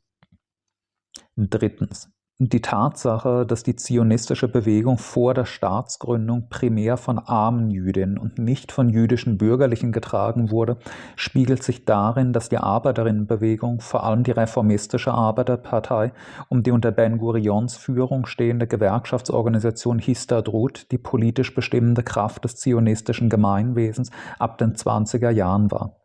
Drittens. 1.37 2.11
Die 2.45 2.61
Tatsache, 2.61 3.47
dass 3.47 3.63
die 3.63 3.77
zionistische 3.77 4.49
Bewegung 4.49 4.99
vor 4.99 5.33
der 5.33 5.45
Staatsgründung 5.45 6.49
primär 6.49 6.97
von 6.97 7.21
armen 7.21 7.71
Jüdinnen 7.71 8.19
und 8.19 8.41
nicht 8.41 8.73
von 8.73 8.89
jüdischen 8.89 9.39
Bürgerlichen 9.39 9.93
getragen 9.93 10.51
wurde, 10.51 10.77
spiegelt 11.15 11.63
sich 11.63 11.85
darin, 11.85 12.33
dass 12.33 12.49
die 12.49 12.57
Arbeiterinnenbewegung, 12.57 13.79
vor 13.79 14.03
allem 14.03 14.25
die 14.25 14.33
reformistische 14.33 15.15
Arbeiterpartei, 15.15 16.13
um 16.49 16.65
die 16.65 16.73
unter 16.73 16.91
Ben 16.91 17.19
Gurions 17.19 17.77
Führung 17.77 18.27
stehende 18.27 18.67
Gewerkschaftsorganisation 18.67 20.01
Histadrut 20.01 20.91
die 20.91 20.99
politisch 20.99 21.55
bestimmende 21.55 22.03
Kraft 22.03 22.43
des 22.45 22.57
zionistischen 22.57 23.29
Gemeinwesens 23.29 24.11
ab 24.41 24.59
den 24.59 24.75
20er 24.75 25.31
Jahren 25.31 25.71
war. 25.71 26.02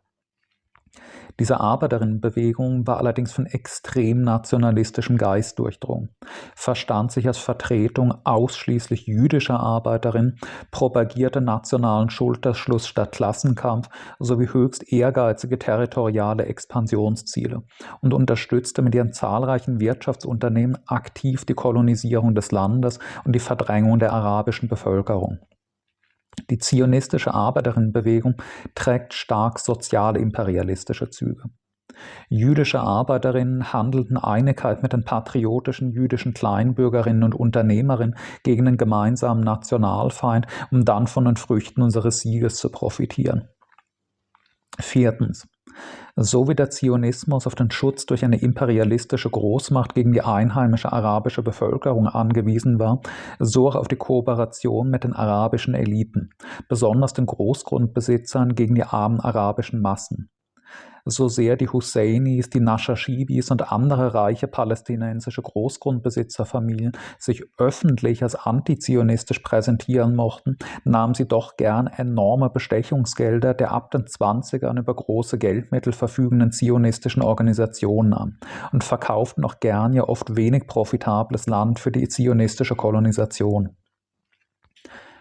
Diese 1.40 1.60
Arbeiterinnenbewegung 1.60 2.84
war 2.88 2.96
allerdings 2.96 3.32
von 3.32 3.46
extrem 3.46 4.22
nationalistischem 4.22 5.16
Geist 5.16 5.58
durchdrungen, 5.60 6.10
verstand 6.56 7.12
sich 7.12 7.28
als 7.28 7.38
Vertretung 7.38 8.12
ausschließlich 8.24 9.06
jüdischer 9.06 9.60
Arbeiterinnen, 9.60 10.40
propagierte 10.72 11.40
nationalen 11.40 12.10
Schulterschluss 12.10 12.88
statt 12.88 13.12
Klassenkampf 13.12 13.88
sowie 14.18 14.48
höchst 14.52 14.92
ehrgeizige 14.92 15.60
territoriale 15.60 16.46
Expansionsziele 16.46 17.62
und 18.00 18.14
unterstützte 18.14 18.82
mit 18.82 18.96
ihren 18.96 19.12
zahlreichen 19.12 19.78
Wirtschaftsunternehmen 19.78 20.76
aktiv 20.86 21.44
die 21.44 21.54
Kolonisierung 21.54 22.34
des 22.34 22.50
Landes 22.50 22.98
und 23.24 23.32
die 23.32 23.38
Verdrängung 23.38 24.00
der 24.00 24.12
arabischen 24.12 24.68
Bevölkerung. 24.68 25.38
Die 26.50 26.58
zionistische 26.58 27.34
Arbeiterinnenbewegung 27.34 28.36
trägt 28.74 29.14
stark 29.14 29.58
sozial-imperialistische 29.58 31.10
Züge. 31.10 31.50
Jüdische 32.28 32.80
Arbeiterinnen 32.80 33.72
handelten 33.72 34.16
Einigkeit 34.16 34.82
mit 34.82 34.92
den 34.92 35.04
patriotischen 35.04 35.90
jüdischen 35.90 36.34
Kleinbürgerinnen 36.34 37.24
und 37.24 37.34
Unternehmerinnen 37.34 38.16
gegen 38.44 38.66
den 38.66 38.76
gemeinsamen 38.76 39.42
Nationalfeind, 39.42 40.46
um 40.70 40.84
dann 40.84 41.06
von 41.06 41.24
den 41.24 41.36
Früchten 41.36 41.82
unseres 41.82 42.20
Sieges 42.20 42.56
zu 42.56 42.70
profitieren. 42.70 43.48
Viertens. 44.78 45.48
So 46.16 46.48
wie 46.48 46.54
der 46.54 46.70
Zionismus 46.70 47.46
auf 47.46 47.54
den 47.54 47.70
Schutz 47.70 48.06
durch 48.06 48.24
eine 48.24 48.40
imperialistische 48.40 49.30
Großmacht 49.30 49.94
gegen 49.94 50.12
die 50.12 50.22
einheimische 50.22 50.92
arabische 50.92 51.42
Bevölkerung 51.42 52.06
angewiesen 52.08 52.78
war, 52.78 53.00
so 53.38 53.68
auch 53.68 53.76
auf 53.76 53.88
die 53.88 53.96
Kooperation 53.96 54.90
mit 54.90 55.04
den 55.04 55.12
arabischen 55.12 55.74
Eliten, 55.74 56.30
besonders 56.68 57.12
den 57.12 57.26
Großgrundbesitzern 57.26 58.54
gegen 58.54 58.74
die 58.74 58.84
armen 58.84 59.20
arabischen 59.20 59.80
Massen 59.80 60.30
so 61.10 61.28
sehr 61.28 61.56
die 61.56 61.68
Husseinis, 61.68 62.50
die 62.50 62.60
Nashashibis 62.60 63.50
und 63.50 63.72
andere 63.72 64.14
reiche 64.14 64.46
palästinensische 64.46 65.42
Großgrundbesitzerfamilien 65.42 66.92
sich 67.18 67.44
öffentlich 67.58 68.22
als 68.22 68.34
antizionistisch 68.34 69.40
präsentieren 69.40 70.14
mochten, 70.14 70.58
nahmen 70.84 71.14
sie 71.14 71.26
doch 71.26 71.56
gern 71.56 71.86
enorme 71.86 72.50
Bestechungsgelder 72.50 73.54
der 73.54 73.72
ab 73.72 73.90
den 73.90 74.04
20ern 74.04 74.78
über 74.78 74.94
große 74.94 75.38
Geldmittel 75.38 75.92
verfügenden 75.92 76.52
zionistischen 76.52 77.22
Organisationen 77.22 78.12
an 78.12 78.38
und 78.72 78.84
verkauften 78.84 79.44
auch 79.44 79.60
gern 79.60 79.92
ihr 79.92 80.08
oft 80.08 80.36
wenig 80.36 80.66
profitables 80.66 81.46
Land 81.46 81.78
für 81.78 81.90
die 81.90 82.08
zionistische 82.08 82.76
Kolonisation. 82.76 83.76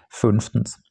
Fünftens. 0.10 0.82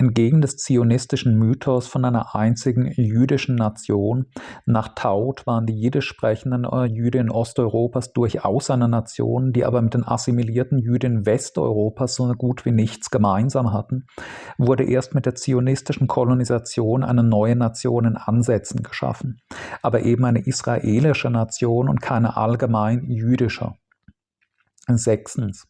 Entgegen 0.00 0.40
des 0.40 0.56
zionistischen 0.56 1.38
Mythos 1.38 1.86
von 1.86 2.06
einer 2.06 2.34
einzigen 2.34 2.90
jüdischen 2.90 3.54
Nation, 3.54 4.24
nach 4.64 4.94
Taut 4.94 5.46
waren 5.46 5.66
die 5.66 5.74
jiddisch 5.74 6.06
sprechenden 6.06 6.64
äh, 6.64 6.86
Jüdinnen 6.86 7.30
Osteuropas 7.30 8.14
durchaus 8.14 8.70
eine 8.70 8.88
Nation, 8.88 9.52
die 9.52 9.66
aber 9.66 9.82
mit 9.82 9.92
den 9.92 10.08
assimilierten 10.08 10.78
Jüdinnen 10.78 11.26
Westeuropas 11.26 12.14
so 12.14 12.32
gut 12.32 12.64
wie 12.64 12.72
nichts 12.72 13.10
gemeinsam 13.10 13.74
hatten, 13.74 14.06
wurde 14.56 14.84
erst 14.84 15.14
mit 15.14 15.26
der 15.26 15.34
zionistischen 15.34 16.06
Kolonisation 16.06 17.04
eine 17.04 17.22
neue 17.22 17.54
Nation 17.54 18.06
in 18.06 18.16
Ansätzen 18.16 18.82
geschaffen, 18.82 19.42
aber 19.82 20.00
eben 20.00 20.24
eine 20.24 20.46
israelische 20.46 21.28
Nation 21.28 21.90
und 21.90 22.00
keine 22.00 22.38
allgemein 22.38 23.04
jüdische. 23.10 23.74
Sechstens. 24.88 25.66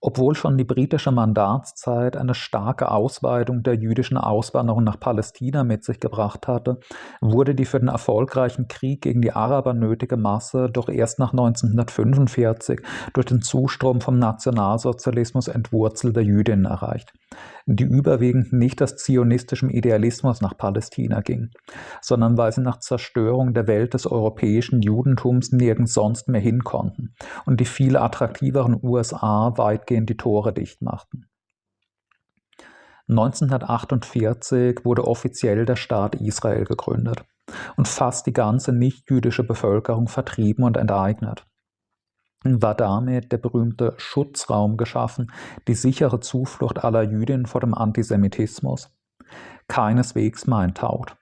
Obwohl 0.00 0.36
schon 0.36 0.56
die 0.56 0.64
britische 0.64 1.10
Mandatszeit 1.10 2.16
eine 2.16 2.34
starke 2.34 2.90
Ausweitung 2.92 3.64
der 3.64 3.74
jüdischen 3.74 4.16
Auswanderung 4.16 4.84
nach 4.84 5.00
Palästina 5.00 5.64
mit 5.64 5.84
sich 5.84 5.98
gebracht 5.98 6.46
hatte, 6.46 6.78
wurde 7.20 7.56
die 7.56 7.64
für 7.64 7.80
den 7.80 7.88
erfolgreichen 7.88 8.68
Krieg 8.68 9.02
gegen 9.02 9.22
die 9.22 9.32
Araber 9.32 9.74
nötige 9.74 10.16
Masse 10.16 10.70
doch 10.70 10.88
erst 10.88 11.18
nach 11.18 11.32
1945 11.32 12.80
durch 13.12 13.26
den 13.26 13.42
Zustrom 13.42 14.00
vom 14.00 14.20
Nationalsozialismus 14.20 15.48
entwurzelter 15.48 16.20
Jüdinnen 16.20 16.66
erreicht 16.66 17.12
die 17.70 17.84
überwiegend 17.84 18.52
nicht 18.52 18.82
aus 18.82 18.96
zionistischem 18.96 19.68
Idealismus 19.68 20.40
nach 20.40 20.56
Palästina 20.56 21.20
ging, 21.20 21.50
sondern 22.00 22.38
weil 22.38 22.50
sie 22.50 22.62
nach 22.62 22.78
Zerstörung 22.78 23.52
der 23.52 23.66
Welt 23.66 23.92
des 23.92 24.06
europäischen 24.06 24.80
Judentums 24.80 25.52
nirgends 25.52 25.92
sonst 25.92 26.28
mehr 26.28 26.40
hin 26.40 26.64
konnten 26.64 27.14
und 27.44 27.60
die 27.60 27.66
viel 27.66 27.96
attraktiveren 27.96 28.78
USA 28.82 29.52
weitgehend 29.88 30.10
die 30.10 30.16
Tore 30.16 30.52
dicht 30.52 30.82
machten. 30.82 31.26
1948 33.08 34.84
wurde 34.84 35.06
offiziell 35.06 35.64
der 35.64 35.76
Staat 35.76 36.16
Israel 36.16 36.64
gegründet 36.64 37.24
und 37.76 37.88
fast 37.88 38.26
die 38.26 38.34
ganze 38.34 38.72
nichtjüdische 38.72 39.44
Bevölkerung 39.44 40.08
vertrieben 40.08 40.64
und 40.64 40.76
enteignet 40.76 41.46
war 42.44 42.76
damit 42.76 43.32
der 43.32 43.38
berühmte 43.38 43.94
Schutzraum 43.96 44.76
geschaffen, 44.76 45.32
die 45.66 45.74
sichere 45.74 46.20
Zuflucht 46.20 46.84
aller 46.84 47.02
Jüdinnen 47.02 47.46
vor 47.46 47.60
dem 47.60 47.74
Antisemitismus. 47.74 48.92
Keineswegs 49.66 50.46
meint 50.46 50.78
Taut. 50.78 51.16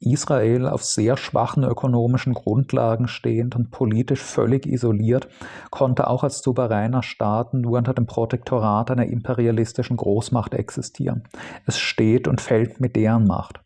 Israel 0.00 0.66
auf 0.66 0.82
sehr 0.82 1.16
schwachen 1.16 1.62
ökonomischen 1.62 2.32
Grundlagen 2.32 3.06
stehend 3.06 3.54
und 3.54 3.70
politisch 3.70 4.22
völlig 4.22 4.66
isoliert, 4.66 5.28
konnte 5.70 6.08
auch 6.08 6.24
als 6.24 6.40
souveräner 6.40 7.02
Staat 7.02 7.54
nur 7.54 7.78
unter 7.78 7.94
dem 7.94 8.06
Protektorat 8.06 8.90
einer 8.90 9.06
imperialistischen 9.06 9.96
Großmacht 9.96 10.54
existieren. 10.54 11.24
Es 11.66 11.78
steht 11.78 12.28
und 12.28 12.40
fällt 12.40 12.80
mit 12.80 12.96
deren 12.96 13.26
Macht. 13.26 13.60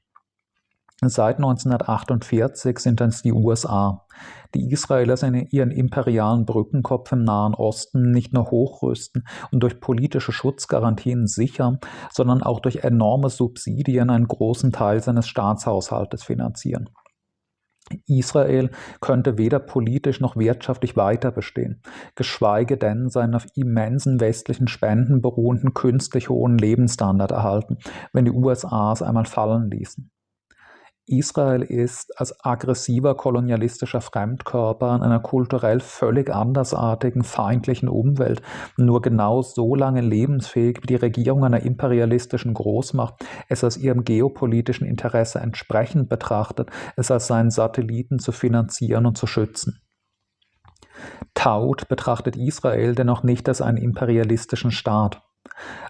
Seit 1.03 1.37
1948 1.37 2.79
sind 2.79 3.01
es 3.01 3.23
die 3.23 3.33
USA, 3.33 4.07
die 4.55 4.71
Israeler 4.71 5.17
ihren 5.51 5.73
imperialen 5.73 6.47
Brückenkopf 6.47 7.11
im 7.13 7.25
Nahen 7.25 7.55
Osten 7.55 8.13
nicht 8.13 8.33
nur 8.33 8.51
hochrüsten 8.51 9.27
und 9.51 9.61
durch 9.61 9.81
politische 9.81 10.33
Schutzgarantien 10.33 11.27
sichern, 11.27 11.81
sondern 12.13 12.43
auch 12.43 12.61
durch 12.61 12.85
enorme 12.85 13.29
Subsidien 13.29 14.09
einen 14.09 14.29
großen 14.29 14.71
Teil 14.71 15.03
seines 15.03 15.27
Staatshaushaltes 15.27 16.23
finanzieren. 16.23 16.89
Israel 18.07 18.71
könnte 19.01 19.37
weder 19.37 19.59
politisch 19.59 20.21
noch 20.21 20.37
wirtschaftlich 20.37 20.97
weiter 20.97 21.33
bestehen, 21.33 21.83
geschweige 22.15 22.79
denn 22.79 23.11
seinen 23.11 23.35
auf 23.35 23.47
immensen 23.57 24.21
westlichen 24.21 24.69
Spenden 24.69 25.21
beruhenden 25.21 25.75
künstlich 25.75 26.31
hohen 26.31 26.57
Lebensstandard 26.57 27.33
erhalten, 27.33 27.79
wenn 28.13 28.25
die 28.25 28.31
USA 28.31 28.93
es 28.93 29.03
einmal 29.03 29.27
fallen 29.27 29.71
ließen. 29.71 30.11
Israel 31.07 31.61
ist 31.61 32.19
als 32.19 32.45
aggressiver 32.45 33.15
kolonialistischer 33.15 34.01
Fremdkörper 34.01 34.97
in 34.97 35.03
einer 35.03 35.21
kulturell 35.21 35.81
völlig 35.81 36.31
andersartigen, 36.31 37.25
feindlichen 37.25 37.91
Umwelt 37.91 38.41
nur 38.79 39.03
genau 39.03 39.43
so 39.43 39.75
lange 39.75 40.01
lebensfähig, 40.01 40.79
wie 40.83 40.87
die 40.87 40.95
Regierung 40.95 41.45
einer 41.45 41.61
imperialistischen 41.61 42.55
Großmacht 42.55 43.23
es 43.51 43.63
aus 43.65 43.77
ihrem 43.77 44.05
geopolitischen 44.05 44.87
Interesse 44.87 45.41
entsprechend 45.41 46.09
betrachtet, 46.09 46.71
es 46.97 47.11
als 47.11 47.27
seinen 47.27 47.51
Satelliten 47.51 48.19
zu 48.19 48.33
finanzieren 48.33 49.05
und 49.05 49.19
zu 49.19 49.27
schützen. 49.27 49.83
Taut 51.35 51.89
betrachtet 51.89 52.37
Israel 52.37 52.95
dennoch 52.95 53.23
nicht 53.25 53.49
als 53.49 53.61
einen 53.61 53.79
imperialistischen 53.79 54.71
Staat. 54.71 55.24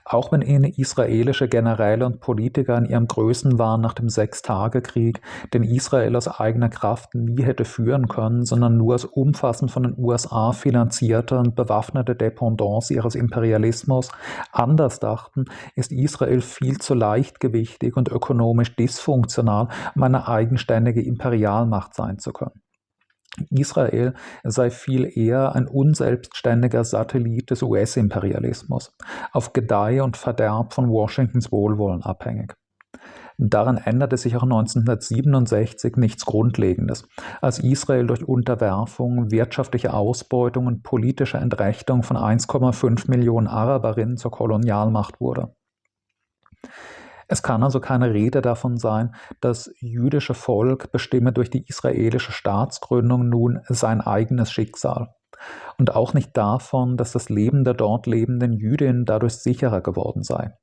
Auch 0.04 0.32
wenn 0.32 0.42
ihn 0.42 0.64
israelische 0.64 1.48
Generäle 1.48 2.06
und 2.06 2.20
Politiker 2.20 2.76
in 2.76 2.84
ihrem 2.84 3.06
Größenwahn 3.06 3.80
nach 3.80 3.94
dem 3.94 4.08
Sechstagekrieg, 4.08 5.20
den 5.52 5.62
Israel 5.62 6.16
aus 6.16 6.28
eigener 6.28 6.68
Kraft 6.68 7.14
nie 7.14 7.42
hätte 7.42 7.64
führen 7.64 8.08
können, 8.08 8.44
sondern 8.44 8.76
nur 8.76 8.92
als 8.92 9.04
umfassend 9.04 9.70
von 9.70 9.84
den 9.84 9.94
USA 9.96 10.52
finanzierte 10.52 11.38
und 11.38 11.54
bewaffnete 11.54 12.14
Dependance 12.14 12.92
ihres 12.92 13.14
Imperialismus, 13.14 14.10
anders 14.52 15.00
dachten, 15.00 15.46
ist 15.74 15.92
Israel 15.92 16.40
viel 16.40 16.78
zu 16.78 16.94
leichtgewichtig 16.94 17.96
und 17.96 18.08
ökonomisch 18.08 18.76
dysfunktional, 18.76 19.68
um 19.94 20.02
eine 20.02 20.28
eigenständige 20.28 21.02
Imperialmacht 21.02 21.94
sein 21.94 22.18
zu 22.18 22.32
können. 22.32 22.63
Israel 23.50 24.14
sei 24.42 24.70
viel 24.70 25.10
eher 25.12 25.54
ein 25.54 25.66
unselbstständiger 25.66 26.84
Satellit 26.84 27.50
des 27.50 27.62
US-Imperialismus, 27.62 28.92
auf 29.32 29.52
Gedeih 29.52 30.02
und 30.02 30.16
Verderb 30.16 30.72
von 30.72 30.88
Washingtons 30.88 31.50
Wohlwollen 31.50 32.02
abhängig. 32.02 32.54
Daran 33.36 33.78
änderte 33.78 34.16
sich 34.16 34.36
auch 34.36 34.44
1967 34.44 35.96
nichts 35.96 36.24
Grundlegendes, 36.24 37.08
als 37.40 37.58
Israel 37.58 38.06
durch 38.06 38.22
Unterwerfung, 38.22 39.32
wirtschaftliche 39.32 39.92
Ausbeutung 39.92 40.66
und 40.66 40.84
politische 40.84 41.38
Entrechtung 41.38 42.04
von 42.04 42.16
1,5 42.16 43.10
Millionen 43.10 43.48
Araberinnen 43.48 44.16
zur 44.16 44.30
Kolonialmacht 44.30 45.20
wurde. 45.20 45.52
Es 47.34 47.42
kann 47.42 47.64
also 47.64 47.80
keine 47.80 48.14
Rede 48.14 48.42
davon 48.42 48.76
sein, 48.76 49.12
das 49.40 49.68
jüdische 49.80 50.34
Volk 50.34 50.92
bestimme 50.92 51.32
durch 51.32 51.50
die 51.50 51.66
israelische 51.66 52.30
Staatsgründung 52.30 53.28
nun 53.28 53.58
sein 53.68 54.00
eigenes 54.00 54.52
Schicksal. 54.52 55.16
Und 55.76 55.96
auch 55.96 56.14
nicht 56.14 56.36
davon, 56.36 56.96
dass 56.96 57.10
das 57.10 57.30
Leben 57.30 57.64
der 57.64 57.74
dort 57.74 58.06
lebenden 58.06 58.52
Jüdinnen 58.52 59.04
dadurch 59.04 59.34
sicherer 59.34 59.80
geworden 59.80 60.22
sei. 60.22 60.56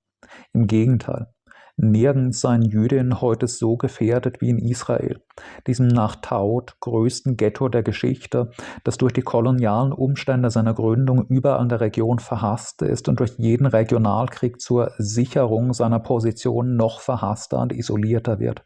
Im 0.54 0.66
Gegenteil. 0.66 1.34
Nirgends 1.82 2.42
seien 2.42 2.62
Jüdinnen 2.62 3.22
heute 3.22 3.48
so 3.48 3.76
gefährdet 3.76 4.40
wie 4.40 4.50
in 4.50 4.60
Israel, 4.60 5.22
diesem 5.66 5.88
nach 5.88 6.16
Taut 6.18 6.76
größten 6.80 7.38
Ghetto 7.38 7.70
der 7.70 7.84
Geschichte, 7.84 8.52
das 8.84 8.98
durch 8.98 9.14
die 9.14 9.24
kolonialen 9.24 9.92
Umstände 9.92 10.52
seiner 10.52 10.74
Gründung 10.74 11.26
überall 11.28 11.64
in 11.64 11.70
der 11.70 11.82
Region 11.82 12.20
verhasst 12.20 12.82
ist 12.84 13.10
und 13.10 13.20
durch 13.20 13.34
jeden 13.38 13.66
Regionalkrieg 13.66 14.62
zur 14.62 14.92
Sicherung 14.98 15.74
seiner 15.74 16.00
Position 16.00 16.76
noch 16.76 17.02
verhasster 17.02 17.60
und 17.60 17.74
isolierter 17.74 18.40
wird 18.40 18.64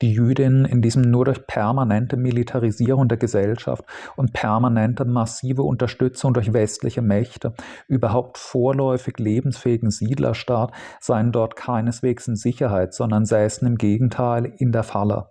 die 0.00 0.12
Jüdinnen 0.12 0.64
in 0.64 0.82
diesem 0.82 1.02
nur 1.02 1.24
durch 1.24 1.46
permanente 1.46 2.16
Militarisierung 2.16 3.08
der 3.08 3.18
Gesellschaft 3.18 3.84
und 4.16 4.32
permanente 4.32 5.04
massive 5.04 5.62
Unterstützung 5.62 6.34
durch 6.34 6.52
westliche 6.52 7.02
Mächte 7.02 7.54
überhaupt 7.88 8.38
vorläufig 8.38 9.18
lebensfähigen 9.18 9.90
Siedlerstaat 9.90 10.72
seien 11.00 11.32
dort 11.32 11.56
keineswegs 11.56 12.28
in 12.28 12.36
Sicherheit, 12.36 12.94
sondern 12.94 13.24
säßen 13.24 13.66
im 13.66 13.76
Gegenteil 13.76 14.52
in 14.58 14.72
der 14.72 14.82
Falle 14.82 15.30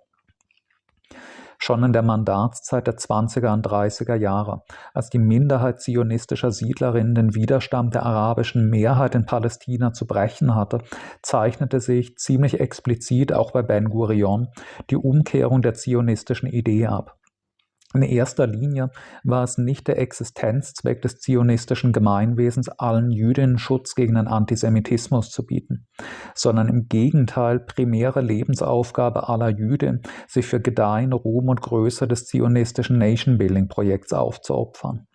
schon 1.58 1.84
in 1.84 1.94
der 1.94 2.04
Mandatszeit 2.04 2.88
der 2.88 2.98
20er 2.98 3.54
und 3.54 3.66
30er 3.66 4.16
Jahre, 4.16 4.64
als 4.94 5.10
die 5.10 5.20
Minderheit 5.20 5.82
zionistischer 5.82 6.52
Siedlerinnen 6.52 7.16
den 7.16 7.36
Widerstand 7.36 7.96
der 7.96 8.04
arabischen 8.04 8.70
Mehrheit 8.70 9.16
in 9.16 9.26
Palästina 9.26 9.94
zu 9.94 10.06
brechen 10.06 10.56
hatte, 10.56 10.80
zeichnete 11.22 11.80
sich 11.80 12.18
ziemlich 12.18 12.60
explizit 12.60 13.34
auch 13.34 13.52
bei 13.52 13.64
Ben 13.64 13.90
Gurion 13.90 14.50
die 14.90 14.98
Umkehrung 14.98 15.62
der 15.62 15.74
zionistischen 15.74 16.50
Idee 16.50 16.88
ab. 16.88 17.17
In 17.94 18.02
erster 18.02 18.48
Linie 18.48 18.92
war 19.24 19.44
es 19.44 19.58
nicht 19.58 19.88
der 19.88 19.98
Existenzzweck 19.98 21.02
des 21.02 21.20
zionistischen 21.20 21.94
Gemeinwesens, 21.94 22.68
allen 22.68 23.12
Jüdinnen 23.12 23.58
Schutz 23.58 23.96
gegen 23.96 24.16
den 24.16 24.28
Antisemitismus 24.28 25.32
zu 25.32 25.46
bieten, 25.46 25.88
sondern 26.36 26.68
im 26.68 26.88
Gegenteil 26.90 27.62
primäre 27.62 28.20
Lebensaufgabe 28.20 29.30
aller 29.30 29.50
Jüdinnen, 29.50 30.02
sich 30.28 30.46
für 30.46 30.60
Gedeihen, 30.60 31.14
Ruhm 31.14 31.48
und 31.48 31.62
Größe 31.62 32.10
des 32.10 32.26
zionistischen 32.26 32.98
Nation-Building-Projekts 32.98 34.12
aufzuopfern 34.12 35.08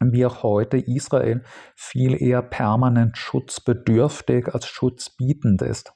wie 0.00 0.26
auch 0.26 0.42
heute 0.42 0.76
Israel 0.76 1.42
viel 1.74 2.20
eher 2.20 2.42
permanent 2.42 3.16
schutzbedürftig 3.16 4.54
als 4.54 4.66
schutzbietend 4.66 5.62
ist. 5.62 5.94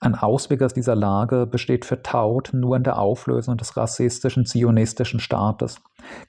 Ein 0.00 0.14
Ausweg 0.14 0.62
aus 0.62 0.74
dieser 0.74 0.94
Lage 0.94 1.44
besteht 1.44 1.84
für 1.84 2.02
Taut 2.02 2.50
nur 2.52 2.76
in 2.76 2.84
der 2.84 3.00
Auflösung 3.00 3.56
des 3.56 3.76
rassistischen 3.76 4.46
zionistischen 4.46 5.18
Staates, 5.18 5.80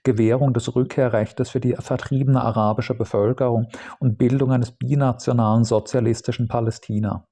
Gewährung 0.01 0.53
des 0.53 0.75
Rückkehrrechtes 0.75 1.51
für 1.51 1.59
die 1.59 1.75
vertriebene 1.75 2.41
arabische 2.41 2.95
Bevölkerung 2.95 3.67
und 3.99 4.17
Bildung 4.17 4.51
eines 4.51 4.71
binationalen 4.71 5.65
sozialistischen 5.65 6.47
Palästina. 6.47 7.28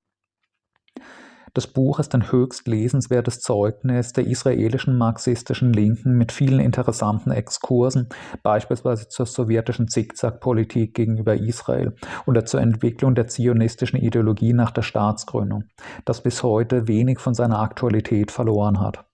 Das 1.58 1.66
Buch 1.66 1.98
ist 1.98 2.14
ein 2.14 2.32
höchst 2.32 2.68
lesenswertes 2.68 3.40
Zeugnis 3.40 4.14
der 4.14 4.28
israelischen 4.28 4.96
marxistischen 4.96 5.74
Linken 5.74 6.16
mit 6.16 6.32
vielen 6.32 6.60
interessanten 6.60 7.32
Exkursen, 7.32 8.10
beispielsweise 8.44 9.08
zur 9.08 9.26
sowjetischen 9.26 9.88
Zickzack-Politik 9.88 10.94
gegenüber 10.94 11.34
Israel 11.34 11.96
oder 12.28 12.46
zur 12.46 12.62
Entwicklung 12.62 13.16
der 13.16 13.26
zionistischen 13.26 14.00
Ideologie 14.00 14.54
nach 14.54 14.70
der 14.70 14.84
Staatsgründung, 14.84 15.64
das 16.06 16.22
bis 16.22 16.44
heute 16.44 16.88
wenig 16.88 17.18
von 17.18 17.34
seiner 17.34 17.58
Aktualität 17.58 18.30
verloren 18.30 18.80
hat. 18.80 19.08